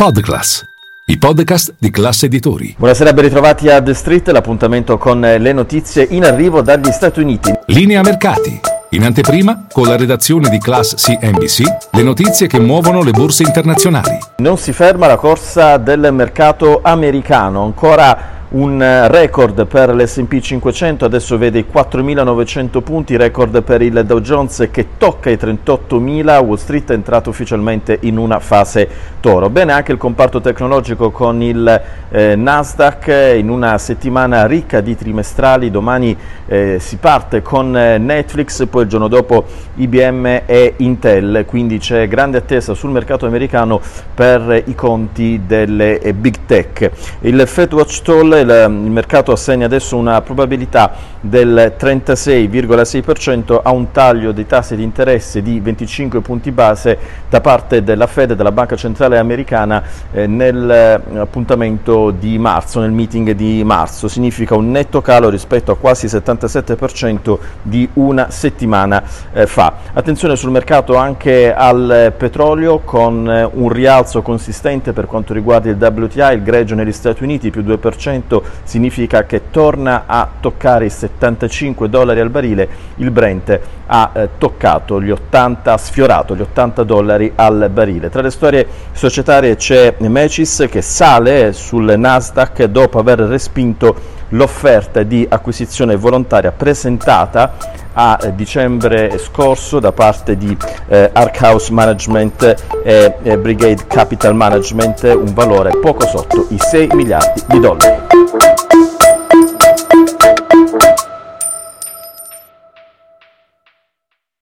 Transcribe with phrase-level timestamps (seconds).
[0.00, 0.64] Podclass,
[1.06, 2.72] i podcast di classe editori.
[2.78, 7.52] Buonasera, ben ritrovati a The Street, l'appuntamento con le notizie in arrivo dagli Stati Uniti.
[7.66, 8.60] Linea mercati.
[8.90, 14.16] In anteprima, con la redazione di Class CNBC, le notizie che muovono le borse internazionali.
[14.36, 21.36] Non si ferma la corsa del mercato americano, ancora un record per l'S&P 500, adesso
[21.36, 26.90] vede i 4.900 punti, record per il Dow Jones che tocca i 38.000, Wall Street
[26.90, 28.88] è entrato ufficialmente in una fase
[29.20, 29.50] toro.
[29.50, 35.70] Bene anche il comparto tecnologico con il eh, Nasdaq in una settimana ricca di trimestrali,
[35.70, 41.78] domani eh, si parte con eh, Netflix, poi il giorno dopo IBM e Intel, quindi
[41.78, 43.80] c'è grande attesa sul mercato americano
[44.14, 46.90] per i conti delle eh, big tech.
[47.20, 48.48] Il Fed Watch Toll il,
[48.84, 55.42] il mercato assegna adesso una probabilità del 36,6% a un taglio dei tassi di interesse
[55.42, 62.38] di 25 punti base da parte della Fed, della Banca Centrale Americana, eh, nell'appuntamento di
[62.38, 64.08] marzo, nel meeting di marzo.
[64.08, 69.02] Significa un netto calo rispetto a quasi il 77% di una settimana
[69.32, 69.74] eh, fa.
[69.92, 75.76] Attenzione sul mercato anche al petrolio con eh, un rialzo consistente per quanto riguarda il
[75.76, 78.27] WTI, il greggio negli Stati Uniti più 2%,
[78.62, 85.00] significa che torna a toccare i 75 dollari al barile, il Brent ha eh, toccato
[85.00, 88.10] gli 80, ha sfiorato gli 80 dollari al barile.
[88.10, 95.26] Tra le storie societarie c'è Mecis che sale sul Nasdaq dopo aver respinto l'offerta di
[95.28, 97.52] acquisizione volontaria presentata
[97.94, 100.56] a eh, dicembre scorso da parte di
[100.88, 102.54] eh, Arkhouse Management
[102.84, 108.07] e eh, Brigade Capital Management, un valore poco sotto i 6 miliardi di dollari.